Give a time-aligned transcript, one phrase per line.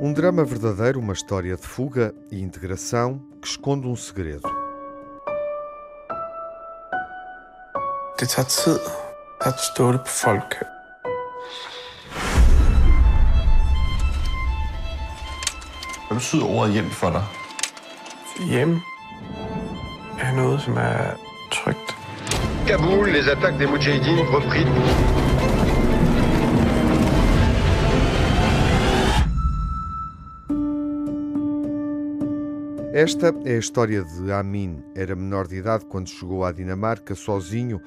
[0.00, 4.48] Um drama verdadeiro, uma história de fuga e integração que esconde um segredo.
[8.18, 8.80] Det tager tid
[9.40, 10.54] at stole på folk.
[16.08, 17.43] Hvad betyder ordet hjem for dig?
[18.50, 18.80] Hjem
[20.20, 21.16] er noget, som er
[21.52, 21.88] trygt.
[22.66, 24.66] Kaboul, les attaques des Moudjahidines repris.
[32.94, 34.82] Esta é a história de Amin.
[34.94, 37.80] Era menor de idade quando chegou à Dinamarca sozinho,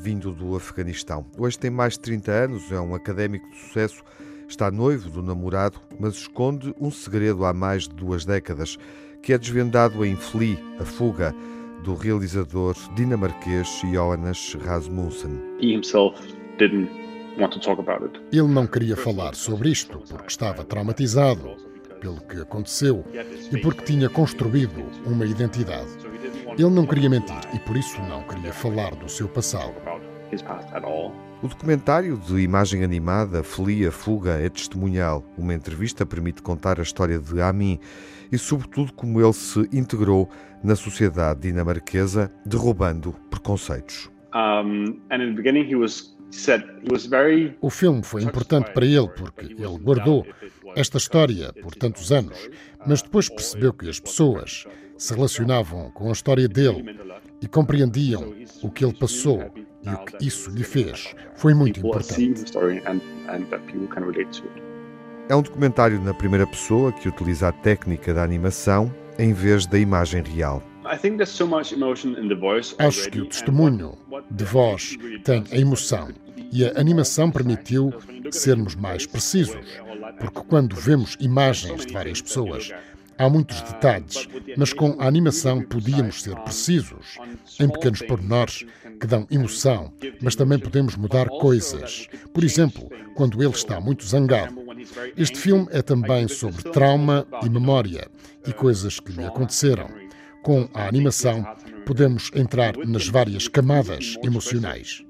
[0.00, 1.26] vindo do Afeganistão.
[1.36, 4.02] Hoje tem mais de 30 anos, é um académico de sucesso,
[4.48, 8.78] está noivo do namorado, mas esconde um segredo há mais de duas décadas,
[9.24, 11.34] que é desvendado em Flea, a fuga,
[11.82, 15.40] do realizador dinamarquês Johannes Rasmussen.
[15.60, 16.20] He himself
[16.58, 16.90] didn't
[17.38, 18.20] want to talk about it.
[18.30, 21.56] Ele não queria falar sobre isto porque estava traumatizado
[22.00, 23.02] pelo que aconteceu
[23.50, 25.88] e porque tinha construído uma identidade.
[26.58, 29.74] Ele não queria mentir e por isso não queria falar do seu passado.
[31.42, 35.24] O documentário de imagem animada Felia Fuga é testemunhal.
[35.36, 37.78] Uma entrevista permite contar a história de Amin
[38.32, 40.28] e, sobretudo, como ele se integrou
[40.62, 44.10] na sociedade dinamarquesa, derrubando preconceitos.
[44.34, 46.14] Um, and in the beginning he was
[47.60, 50.26] o filme foi importante para ele porque ele guardou
[50.74, 52.50] esta história por tantos anos,
[52.84, 54.66] mas depois percebeu que as pessoas
[54.98, 56.84] se relacionavam com a história dele
[57.40, 59.52] e compreendiam o que ele passou
[59.84, 61.14] e o que isso lhe fez.
[61.34, 62.34] Foi muito importante.
[65.28, 69.78] É um documentário na primeira pessoa que utiliza a técnica da animação em vez da
[69.78, 70.62] imagem real.
[72.78, 73.98] Acho que o testemunho
[74.30, 76.08] de voz tem a emoção
[76.52, 77.92] e a animação permitiu
[78.30, 79.56] sermos mais precisos,
[80.18, 82.70] porque quando vemos imagens de várias pessoas,
[83.18, 87.18] há muitos detalhes, mas com a animação podíamos ser precisos,
[87.60, 88.64] em pequenos pormenores
[89.00, 92.08] que dão emoção, mas também podemos mudar coisas.
[92.32, 94.64] Por exemplo, quando ele está muito zangado.
[95.16, 98.08] Este filme é também sobre trauma e memória
[98.46, 99.88] e coisas que lhe aconteceram.
[100.42, 101.46] Com a animação,
[101.86, 105.02] podemos entrar nas várias camadas emocionais.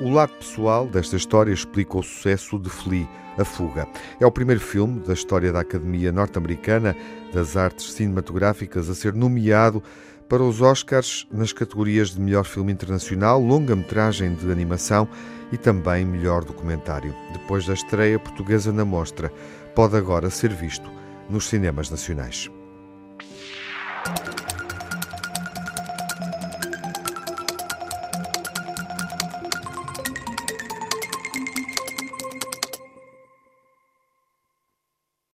[0.00, 3.86] O lado pessoal desta história explica o sucesso de Flea, A Fuga.
[4.18, 6.96] É o primeiro filme da história da Academia Norte-Americana
[7.32, 9.80] das Artes Cinematográficas a ser nomeado
[10.28, 15.08] para os Oscars nas categorias de melhor filme internacional, longa-metragem de animação
[15.52, 17.14] e também melhor documentário.
[17.32, 19.32] Depois da estreia portuguesa na mostra,
[19.76, 20.90] pode agora ser visto
[21.30, 22.50] nos cinemas nacionais.